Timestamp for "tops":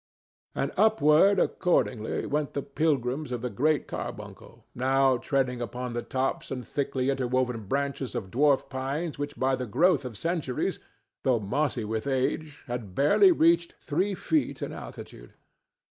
6.01-6.49